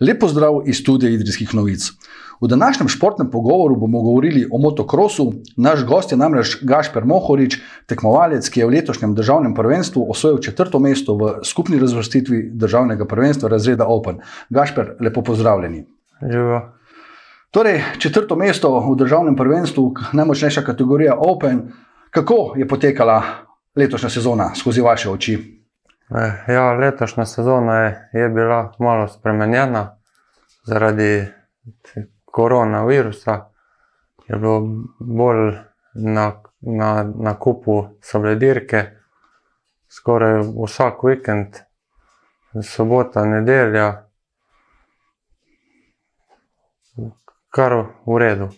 Lepo 0.00 0.28
zdrav 0.28 0.62
iz 0.66 0.78
studija 0.80 1.10
Idrijskih 1.10 1.54
novic. 1.54 1.90
V 2.40 2.48
današnjem 2.48 2.88
športnem 2.88 3.30
pogovoru 3.30 3.76
bomo 3.76 4.02
govorili 4.02 4.46
o 4.52 4.58
motokrosu. 4.58 5.32
Naš 5.56 5.84
gost 5.84 6.12
je 6.12 6.18
namreč 6.18 6.56
Gašper 6.62 7.04
Mohorič, 7.04 7.58
tekmovalec, 7.86 8.48
ki 8.48 8.60
je 8.60 8.66
v 8.66 8.70
letošnjem 8.70 9.14
državnem 9.14 9.54
prvenstvu 9.54 10.06
osvojil 10.10 10.38
četrto 10.38 10.78
mesto 10.78 11.14
v 11.14 11.34
skupni 11.44 11.78
razvrstitvi 11.78 12.50
državnega 12.54 13.04
prvenstva 13.04 13.48
razreda 13.48 13.86
Open. 13.86 14.18
Gašper, 14.48 14.96
lepo 15.00 15.22
pozdravljeni. 15.22 15.84
Živo. 16.32 16.62
Torej, 17.50 17.82
četrto 17.98 18.36
mesto 18.36 18.72
v 18.80 18.96
državnem 18.96 19.36
prvenstvu, 19.36 19.94
najmočnejša 20.12 20.62
kategorija 20.62 21.18
Open. 21.18 21.72
Kako 22.10 22.54
je 22.56 22.68
potekala 22.68 23.22
letošnja 23.76 24.08
sezona 24.08 24.54
skozi 24.54 24.80
vaše 24.80 25.10
oči? 25.10 25.59
Eh, 26.14 26.52
ja, 26.52 26.72
letošnja 26.72 27.24
sezona 27.24 27.74
je, 27.74 28.08
je 28.12 28.28
bila 28.28 28.72
malo 28.78 29.08
spremenjena 29.08 29.96
zaradi 30.62 31.26
koronavirusa. 32.24 33.50
Je 34.28 34.36
bilo 34.36 34.60
bolj 34.98 35.52
na, 35.94 36.42
na, 36.60 37.12
na 37.14 37.34
kupu 37.38 37.84
sobledirke, 38.02 38.84
skoraj 39.88 40.42
vsak 40.64 41.04
vikend, 41.04 41.56
sobota, 42.62 43.24
nedelja, 43.24 44.06
kar 47.50 47.84
v 48.06 48.18
redu. 48.18 48.48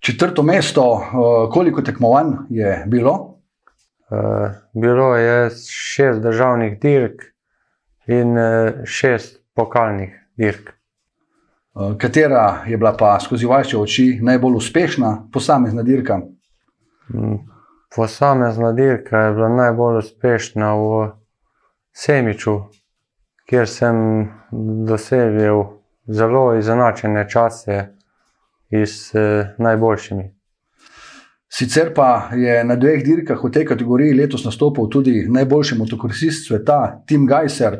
Četrto 0.00 0.42
mesto, 0.42 1.02
eh, 1.02 1.50
koliko 1.50 1.82
tekmovanj 1.82 2.32
je 2.48 2.84
bilo? 2.86 3.31
Uh, 4.12 4.50
bilo 4.74 5.16
je 5.16 5.50
šest 5.70 6.20
državnih 6.20 6.80
dirk 6.80 7.22
in 8.06 8.38
uh, 8.38 8.84
šest 8.84 9.40
pokalnih 9.54 10.28
dirk. 10.36 10.70
Uh, 11.74 11.96
katera 11.98 12.64
je 12.66 12.76
bila 12.76 12.96
pa 12.98 13.20
skozi 13.20 13.46
vaše 13.46 13.78
oči 13.78 14.18
najbolj 14.22 14.56
uspešna 14.56 15.28
posamezna 15.32 15.82
dirka? 15.82 16.20
Um, 17.14 17.38
posamezna 17.96 18.72
dirka 18.72 19.18
je 19.18 19.32
bila 19.32 19.48
najbolj 19.48 19.98
uspešna 19.98 20.74
v 20.74 21.08
Semiču, 21.92 22.58
kjer 23.48 23.68
sem 23.68 23.96
dosegel 24.86 25.64
zelo 26.06 26.54
izenačene 26.58 27.28
čase 27.28 27.86
z 28.70 29.14
uh, 29.14 29.46
najboljšimi. 29.58 30.41
Sicer 31.52 31.92
pa 31.94 32.30
je 32.32 32.64
na 32.64 32.78
dveh 32.80 33.02
dirkah 33.04 33.36
v 33.44 33.50
tej 33.52 33.66
kategoriji 33.68 34.16
letos 34.16 34.44
nastopil 34.44 34.88
tudi 34.88 35.26
najboljši 35.28 35.76
motokrosist 35.76 36.46
sveta, 36.48 37.02
Tim 37.06 37.26
Geiser. 37.28 37.76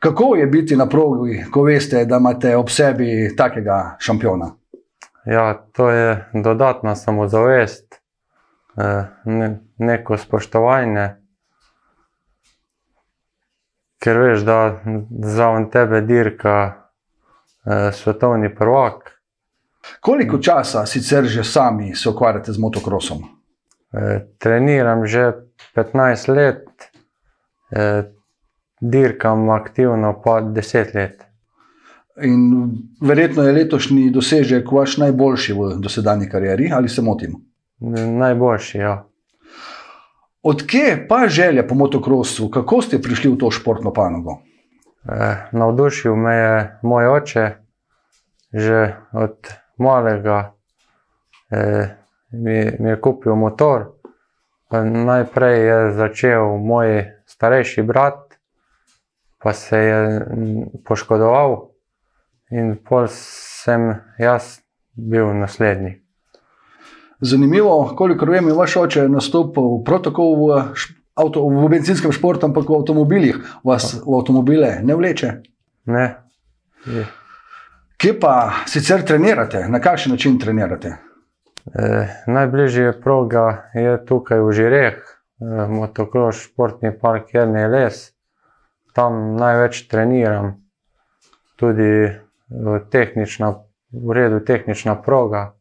Kako 0.00 0.34
je 0.36 0.46
biti 0.46 0.76
na 0.76 0.86
progi, 0.88 1.44
ko 1.52 1.62
veste, 1.62 2.06
da 2.08 2.16
imate 2.16 2.56
ob 2.56 2.72
sebi 2.72 3.34
takega 3.36 3.98
šampiona? 4.00 4.48
Ja, 5.26 5.66
to 5.76 5.90
je 5.90 6.24
dodatna 6.34 6.94
samozavest, 6.96 8.00
eh, 8.80 9.04
ne, 9.24 9.50
neko 9.78 10.16
spoštovanje. 10.16 11.08
Ker 14.02 14.18
veš, 14.18 14.40
da 14.40 14.80
za 15.20 15.52
tebe 15.72 16.00
dirka 16.00 16.56
eh, 16.64 17.92
svetovni 17.92 18.54
prvak, 18.54 19.21
Koliko 20.00 20.38
časa 20.38 20.86
sicer 20.86 21.24
že 21.24 21.44
sami 21.44 21.94
se 21.94 22.08
ukvarjate 22.08 22.52
z 22.52 22.58
motokrosom? 22.58 23.22
E, 23.92 24.26
treniram 24.38 25.06
že 25.06 25.32
15 25.74 26.28
let, 26.28 26.66
e, 27.70 28.02
dirkam 28.80 29.50
aktivno 29.50 30.20
pa 30.24 30.40
10 30.40 30.94
let. 30.94 31.24
In 32.22 32.70
verjetno 33.00 33.42
je 33.42 33.52
letošnji 33.52 34.10
dosežek 34.10 34.72
vaš 34.72 34.98
najboljši 35.00 35.52
v 35.52 35.70
dosedanji 35.80 36.28
karieri, 36.28 36.68
ali 36.72 36.88
se 36.88 37.02
motim? 37.02 37.38
Najboljši, 38.18 38.78
ja. 38.78 39.08
Odkje 40.42 41.06
pa 41.08 41.28
želja 41.28 41.66
po 41.66 41.74
motokrosu, 41.74 42.50
kako 42.50 42.82
ste 42.82 43.02
prišli 43.02 43.30
v 43.30 43.38
to 43.38 43.50
športno 43.50 43.92
panogo? 43.92 44.42
E, 45.08 45.36
navdušil 45.52 46.16
me 46.16 46.34
je 46.34 46.78
moj 46.82 47.06
oče, 47.06 47.50
že 48.52 48.96
od 49.12 49.61
malega, 49.78 50.54
eh, 51.50 51.96
mi, 52.32 52.70
mi 52.78 52.88
je 52.90 53.00
kupil 53.00 53.36
motor. 53.36 53.92
Najprej 54.72 55.66
je 55.66 55.92
začel 55.92 56.56
moj 56.58 57.04
starejši 57.26 57.82
brat, 57.82 58.38
pa 59.42 59.52
se 59.52 59.78
je 59.78 59.98
poškodoval, 60.84 61.68
in 62.50 62.76
pol 62.88 63.08
sem 63.10 63.94
jaz 64.18 64.60
bil 64.96 65.34
naslednji. 65.34 65.98
Zanimivo, 67.20 67.94
koliko 67.96 68.26
vem, 68.26 68.48
je 68.48 68.54
vaš 68.54 68.76
oče 68.76 69.08
nastopil 69.08 69.84
prav 69.84 70.02
tako 70.02 70.24
v, 70.34 70.62
avto, 71.14 71.44
v 71.48 71.68
benzinskem 71.70 72.12
športu, 72.12 72.48
ampak 72.48 72.68
v 72.68 72.80
avtomobilih. 72.80 73.38
Vas 73.64 73.92
v 73.94 74.16
avtomobile 74.18 74.80
ne 74.82 74.96
vleče? 74.98 75.34
Ne. 75.86 76.06
Je. 76.86 77.06
Kje 78.02 78.20
pa 78.20 78.50
sicer 78.66 79.04
trenirate, 79.06 79.68
na 79.68 79.78
kakšen 79.80 80.12
način 80.12 80.38
trenirate? 80.38 80.88
E, 80.88 82.06
najbližje 82.26 83.00
proga 83.00 83.70
je 83.74 83.92
tukaj 84.06 84.40
v 84.42 84.52
Žireh, 84.52 84.96
e, 84.96 85.66
motokroš, 85.70 86.40
športni 86.48 86.90
park 86.98 87.30
Jrni 87.34 87.62
Les. 87.70 88.00
Tam 88.92 89.36
največ 89.38 89.84
treniram, 89.86 90.50
tudi 91.56 92.10
v, 92.50 92.80
tehnična, 92.90 93.52
v 93.92 94.18
redu 94.18 94.42
tehnična 94.42 94.96
proga. 95.02 95.52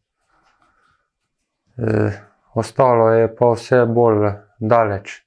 E, 1.77 2.09
ostalo 2.57 3.11
je 3.13 3.29
pa 3.35 3.51
vse 3.53 3.85
bolj 3.85 4.31
daleč. 4.59 5.19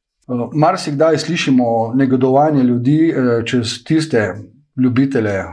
Mar 0.53 0.82
si 0.82 0.98
kdaj 0.98 1.22
slišimo 1.28 1.94
negodovanje 1.94 2.62
ljudi 2.62 3.14
čez 3.47 3.84
tiste 3.86 4.34
ljubitelje 4.76 5.44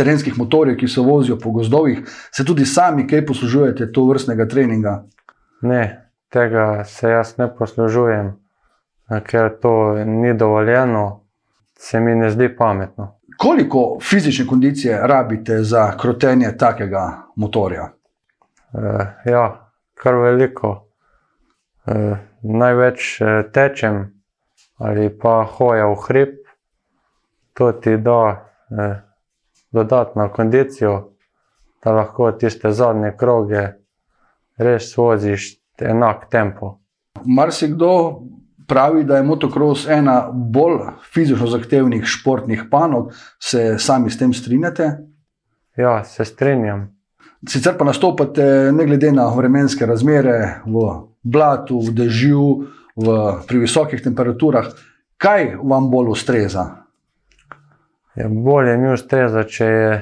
terenskih 0.00 0.38
motorjev, 0.38 0.78
ki 0.80 0.88
se 0.88 1.04
vozijo 1.04 1.36
po 1.38 1.52
gozdovih, 1.54 2.02
se 2.32 2.44
tudi 2.44 2.66
sami 2.66 3.06
kaj 3.08 3.26
poslužujete 3.26 3.90
to 3.92 4.06
vrstnega 4.08 4.48
treninga? 4.48 4.94
Ne, 5.62 5.82
tega 6.32 6.84
se 6.84 7.10
jaz 7.10 7.36
ne 7.38 7.50
poslužujem, 7.56 8.32
ker 9.26 9.50
to 9.62 9.74
ni 10.04 10.34
dovoljeno, 10.34 11.04
se 11.78 12.00
mi 12.00 12.14
ne 12.14 12.30
zdi 12.30 12.48
pametno. 12.56 13.16
Koliko 13.38 13.98
fizične 14.02 14.46
kondicije 14.46 14.98
rabite 15.02 15.62
za 15.64 15.90
krotenje 15.96 16.56
takega 16.58 17.04
motorja? 17.36 17.86
E, 18.74 19.30
ja, 19.30 19.44
kar 19.94 20.14
veliko. 20.14 20.74
E, 21.86 22.16
največ 22.42 23.20
eh, 23.20 23.42
tečem 23.52 24.04
ali 24.80 25.10
pa 25.12 25.44
hoja 25.44 25.90
v 25.92 25.96
hrib, 26.06 26.36
to 27.52 27.72
ti 27.72 27.96
da. 28.00 28.48
E, 28.70 29.09
dodatno 29.70 30.28
kondicijo, 30.32 31.12
da 31.84 31.92
lahko 31.92 32.32
tiste 32.32 32.72
zadnje 32.72 33.12
kroge 33.16 33.68
res 34.56 34.96
voziš 34.96 35.56
enak 35.80 36.28
tempo. 36.30 36.78
Mar 37.24 37.52
si 37.52 37.68
kdo 37.68 38.20
pravi, 38.68 39.04
da 39.04 39.16
je 39.16 39.22
motocross 39.22 39.88
ena 39.88 40.30
bolj 40.32 40.78
fizično 41.12 41.46
zahtevnih 41.46 42.04
športnih 42.06 42.64
panog, 42.70 43.12
se 43.42 43.78
sami 43.78 44.10
s 44.10 44.18
tem 44.18 44.32
strinjate? 44.32 44.90
Ja, 45.76 46.04
se 46.04 46.24
strinjam. 46.24 47.00
Sicer 47.48 47.78
pa 47.78 47.84
nastopate, 47.84 48.44
ne 48.72 48.86
glede 48.86 49.12
na 49.12 49.26
vremenske 49.34 49.86
razmere, 49.86 50.60
v 50.66 50.84
blatu, 51.22 51.80
v 51.80 51.94
dežju, 51.96 52.46
v, 52.96 53.16
pri 53.48 53.62
visokih 53.64 54.02
temperaturah. 54.04 54.68
Kaj 55.20 55.56
vam 55.62 55.90
bolj 55.90 56.12
ustreza? 56.14 56.79
Ja, 58.20 58.28
bolje 58.28 58.76
mi 58.76 58.92
ustreza, 58.92 59.44
če 59.48 59.66
je, 59.66 59.92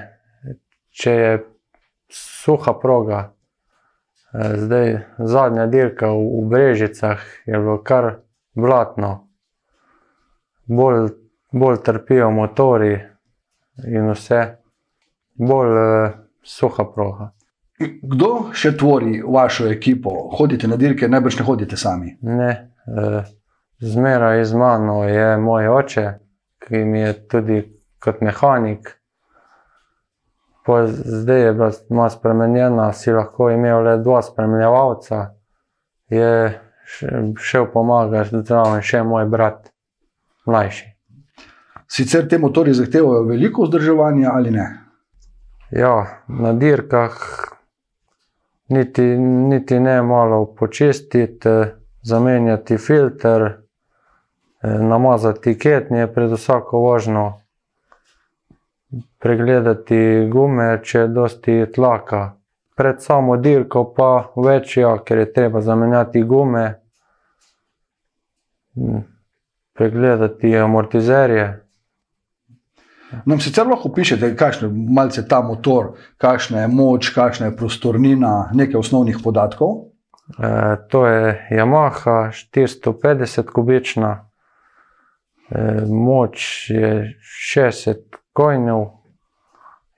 če 0.91 1.13
je 1.15 1.35
suha 2.11 2.73
proga. 2.81 3.21
E, 4.33 4.49
zdaj, 4.59 4.95
zadnja 5.19 5.67
dirka 5.71 6.11
v, 6.11 6.25
v 6.41 6.49
Brežicah 6.51 7.23
je 7.47 7.61
bilo 7.61 7.77
kar 7.87 8.09
blatno, 8.59 9.13
bolj, 10.67 11.13
bolj 11.55 11.79
trpijo 11.87 12.33
motori 12.35 12.97
in 13.87 14.11
vse, 14.11 14.43
bolj 15.39 15.79
uh, 15.79 16.19
suha 16.43 16.89
proga. 16.91 17.31
Kdo 17.79 18.51
še 18.51 18.75
tvori 18.75 19.21
vašo 19.23 19.71
ekipo? 19.71 20.17
Hodite 20.35 20.67
na 20.67 20.81
dirke, 20.81 21.07
najbrž 21.07 21.39
ne 21.39 21.47
hodite 21.47 21.79
sami? 21.79 22.17
Ne, 22.27 22.51
uh, 22.91 23.23
zmeraj 23.79 24.43
iz 24.43 24.59
mano 24.59 25.05
je 25.07 25.37
moj 25.39 25.71
oče, 25.79 26.09
ki 26.67 26.83
mi 26.85 27.07
je 27.07 27.19
tudi 27.31 27.61
kot 28.05 28.21
mehanik. 28.21 28.95
Po 30.67 30.83
zdaj 30.87 31.41
je 31.41 31.53
bila 31.53 31.71
malo 31.91 32.11
spremenjena, 32.11 32.93
si 32.93 33.13
lahko 33.13 33.51
imel 33.51 33.83
le 33.83 33.97
dva 33.99 34.23
spremljevalca, 34.23 35.31
je 36.09 36.61
šel 37.39 37.67
pomagati 37.73 38.43
zraven 38.45 38.83
še 38.83 39.03
moj 39.03 39.27
brat, 39.29 39.71
mlajši. 40.47 40.87
Sicer 41.89 42.29
te 42.29 42.39
motori 42.39 42.75
zahtevajo 42.77 43.25
veliko 43.29 43.65
vzdrževanja 43.65 44.33
ali 44.35 44.51
ne? 44.53 44.67
Ja, 45.71 46.23
na 46.29 46.53
dirkah 46.53 47.17
niti, 48.69 49.03
niti 49.49 49.81
ne 49.81 50.03
malo 50.03 50.45
počistiti, 50.57 51.49
zamenjati 52.03 52.79
filter, 52.79 53.43
eh, 53.43 54.79
namazati 54.79 55.59
ketnje 55.59 56.07
pred 56.13 56.33
vsako 56.33 56.79
vožnjo, 56.79 57.33
pregledati 59.19 60.29
gume, 60.33 60.81
če 60.85 60.99
je 60.99 61.09
dosti 61.13 61.57
tlaka. 61.75 62.33
Pred 62.79 63.03
samo 63.03 63.37
dirko 63.37 63.85
pa 63.95 64.33
večja, 64.37 64.97
ker 65.05 65.19
je 65.19 65.33
treba 65.33 65.61
zamenjati 65.61 66.23
gume, 66.23 66.67
mm, 68.77 69.01
pregledati 69.75 70.57
amortizerje. 70.57 71.49
Nam 73.25 73.41
sicer 73.41 73.67
lahko 73.67 73.89
pišete, 73.95 74.35
kakšen 74.37 74.69
je 74.69 74.95
malce 74.95 75.25
ta 75.29 75.41
motor, 75.43 75.95
kakšna 76.21 76.61
je 76.61 76.69
moč, 76.69 77.11
kakšna 77.15 77.49
je 77.49 77.57
prostornina, 77.57 78.51
nekaj 78.55 78.79
osnovnih 78.79 79.19
podatkov. 79.25 79.75
E, 80.29 80.77
to 80.93 81.07
je 81.07 81.49
Yamaha 81.57 82.19
450 82.37 83.53
kubična, 83.55 84.13
e, 85.51 85.65
moč 85.89 86.67
je 86.71 87.19
60 87.53 88.19
konjev, 88.39 88.85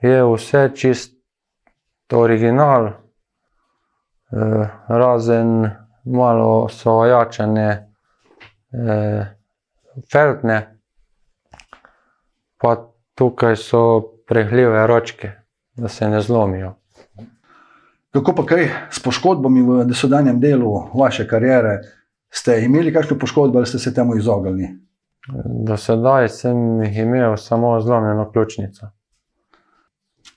je 0.03 0.25
vse 0.25 0.71
čisto 0.75 2.21
original, 2.21 2.87
e, 2.87 2.95
razen 4.89 5.71
malo 6.05 6.69
so 6.69 6.95
ojačane 7.05 7.69
e, 8.73 9.25
feltne. 10.13 10.79
Pa 12.57 12.77
tukaj 13.15 13.57
so 13.57 14.01
prehljive 14.29 14.87
ročke, 14.87 15.33
da 15.77 15.89
se 15.89 16.09
ne 16.09 16.21
zlomijo. 16.21 16.75
Kako 18.11 18.35
pa 18.35 18.47
kaj 18.47 18.69
s 18.91 19.03
poškodbami 19.03 19.63
v 19.63 19.85
dosedanjem 19.85 20.41
delu 20.41 20.89
vaše 20.95 21.29
kariere? 21.29 21.81
Ste 22.31 22.63
imeli 22.65 22.93
kakšne 22.93 23.19
poškodbe 23.19 23.59
ali 23.59 23.67
ste 23.67 23.79
se 23.79 23.95
temu 23.95 24.17
izognili? 24.17 24.69
Do 25.28 25.76
sedaj 25.76 26.28
sem 26.28 26.82
imel 26.82 27.37
samo 27.37 27.81
zlomljeno 27.81 28.31
ključnico. 28.32 28.90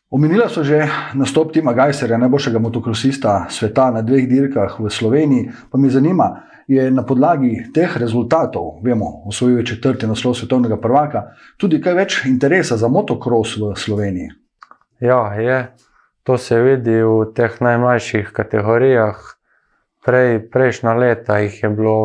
Omenila 0.10 0.50
so 0.50 0.64
že 0.64 0.84
nastop 1.14 1.54
Tima 1.54 1.74
Gajserja, 1.74 2.18
najboljšega 2.18 2.60
motokrosista 2.60 3.46
sveta 3.50 3.92
na 3.92 4.02
dveh 4.02 4.28
dirkah 4.30 4.76
v 4.80 4.90
Sloveniji. 4.90 5.50
Pa 5.72 5.78
me 5.78 5.90
zanima, 5.90 6.28
je 6.68 6.92
na 6.92 7.02
podlagi 7.06 7.72
teh 7.74 7.98
rezultatov, 7.98 8.84
vemo, 8.84 9.24
osvojil 9.26 9.58
je 9.58 9.66
četrti 9.66 10.08
naslov 10.08 10.36
svetovnega 10.38 10.78
prvaka, 10.82 11.24
tudi 11.58 11.82
kaj 11.82 11.94
več 11.94 12.20
interesa 12.30 12.78
za 12.78 12.88
motocross 12.88 13.58
v 13.58 13.74
Sloveniji. 13.76 14.30
Ja, 15.00 15.34
je. 15.34 15.74
To 16.24 16.38
se 16.38 16.62
vidi 16.62 17.02
v 17.04 17.34
teh 17.36 17.58
najmlajših 17.62 18.30
kategorijah. 18.32 19.18
Prej, 20.06 20.40
prejšnja 20.52 20.94
leta 20.94 21.40
jih 21.42 21.58
je 21.64 21.70
bilo 21.70 21.98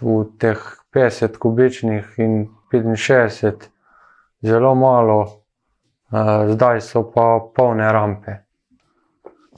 v 0.00 0.24
teh 0.38 0.62
50 0.94 1.38
kubičnih 1.38 2.14
in 2.18 2.48
65, 2.72 3.52
zelo 4.42 4.74
malo, 4.74 5.42
zdaj 6.48 6.80
so 6.80 7.04
pa 7.14 7.40
polne 7.56 7.92
rampe. 7.92 8.36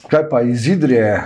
Kaj 0.09 0.29
pa 0.29 0.41
iz 0.41 0.67
Idrije, 0.67 1.23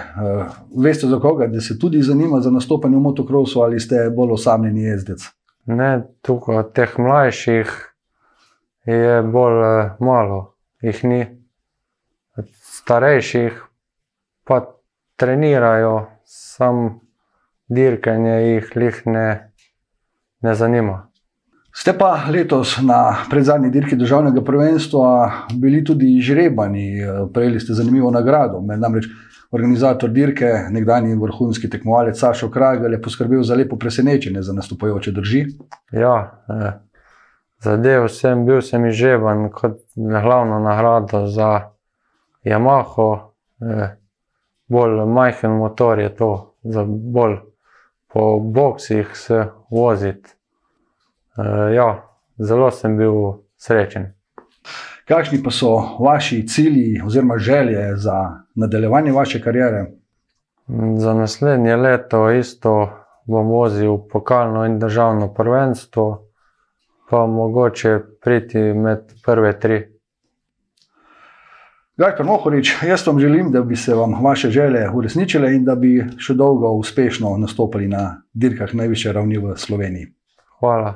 veste 0.83 1.07
za 1.07 1.19
koga, 1.19 1.47
da 1.47 1.61
se 1.61 1.79
tudi 1.79 2.01
zanima 2.01 2.39
za 2.39 2.51
nastopanje 2.51 2.97
v 2.97 2.99
motokrosu 2.99 3.61
ali 3.61 3.79
ste 3.79 4.09
bolj 4.15 4.31
osamljeni 4.31 4.83
jezdec? 4.83 5.25
Ne, 5.65 6.03
tukaj 6.21 6.63
teh 6.73 6.93
mlajših 6.97 7.73
je 8.85 9.21
bolj 9.23 9.89
malo, 9.99 10.55
jih 10.81 11.03
ni. 11.03 11.25
Starejših 12.53 13.63
pa 14.43 14.61
trenirajo, 15.15 16.07
sam 16.25 16.99
dirkanje 17.67 18.37
jih 18.41 19.01
ne, 19.05 19.48
ne 20.41 20.55
zanima. 20.55 21.05
Ste 21.75 21.93
pa 21.97 22.17
letos 22.31 22.77
na 22.81 23.15
predzadnji 23.29 23.69
dirki 23.69 23.95
državnega 23.95 24.41
prvenstva 24.43 25.31
bili 25.53 25.83
tudi 25.85 26.19
žrebani, 26.21 27.01
prejeli 27.33 27.59
ste 27.59 27.73
zanimivo 27.73 28.11
nagrado. 28.11 28.61
Namreč 28.77 29.05
organizator 29.51 30.09
dirke, 30.09 30.51
nekdani 30.69 31.15
vrhunski 31.15 31.69
tekmovalec 31.69 32.19
Sašo 32.19 32.49
Kragel, 32.51 32.93
je 32.93 33.01
poskrbel 33.01 33.43
za 33.43 33.55
lepo 33.55 33.77
presenečenje 33.77 34.41
za 34.41 34.53
nastopajoče 34.53 35.11
drži. 35.11 35.45
Ja, 35.91 36.41
eh, 36.49 36.71
zadev 37.63 38.07
sem 38.07 38.45
bil 38.45 38.61
sem 38.61 38.85
izžreban 38.85 39.49
kot 39.53 39.79
glavno 39.95 40.59
nagrado 40.59 41.27
za 41.27 41.61
Yamaho. 42.45 43.33
Eh, 43.61 43.95
bolj 44.67 45.05
majhen 45.05 45.51
motor 45.51 45.99
je 45.99 46.15
to, 46.15 46.55
za 46.63 46.85
bolj 46.87 47.37
po 48.13 48.39
boksih 48.39 49.11
se 49.13 49.45
voziti. 49.71 50.29
Uh, 51.37 51.73
ja, 51.73 51.89
zelo 52.37 52.71
sem 52.71 52.97
bil 52.97 53.13
srečen. 53.57 54.13
Kakšni 55.07 55.43
pa 55.43 55.51
so 55.51 55.97
vaši 55.99 56.47
cilji 56.47 57.01
oziroma 57.05 57.37
želje 57.37 57.95
za 57.95 58.43
nadaljevanje 58.55 59.11
vaše 59.11 59.41
kariere? 59.41 59.85
Za 60.97 61.13
naslednje 61.13 61.75
leto 61.75 62.31
isto 62.31 62.89
bom 63.25 63.47
vozil 63.47 63.97
pokalno 64.11 64.65
in 64.65 64.79
državno 64.79 65.33
prvenstvo, 65.33 66.27
pa 67.09 67.25
mogoče 67.25 67.99
priti 68.21 68.57
med 68.57 68.99
prve 69.25 69.59
tri. 69.59 69.98
Gajkar 71.99 72.25
Mohorič, 72.25 72.69
jaz 72.87 73.07
vam 73.07 73.17
želim, 73.19 73.51
da 73.51 73.61
bi 73.61 73.75
se 73.75 73.95
vam 73.95 74.13
vaše 74.23 74.49
želje 74.49 74.89
uresničile 74.93 75.49
in 75.55 75.65
da 75.67 75.73
bi 75.75 76.05
še 76.17 76.33
dolgo 76.33 76.69
uspešno 76.79 77.33
nastopili 77.37 77.89
na 77.91 78.21
dirkah 78.33 78.71
najviše 78.73 79.11
ravni 79.11 79.37
v 79.37 79.57
Sloveniji. 79.59 80.07
Hvala. 80.61 80.93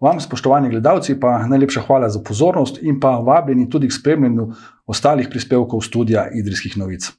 Vam, 0.00 0.20
spoštovani 0.20 0.70
gledalci, 0.70 1.16
pa 1.20 1.40
najlepša 1.50 1.82
hvala 1.88 2.08
za 2.08 2.22
pozornost 2.22 2.78
in 2.82 3.00
pa 3.00 3.16
vabljeni 3.26 3.66
tudi 3.70 3.90
k 3.90 3.96
spremljanju 3.98 4.46
ostalih 4.86 5.28
prispevkov 5.28 5.82
studia 5.82 6.28
Idrijskih 6.30 6.78
novic. 6.78 7.10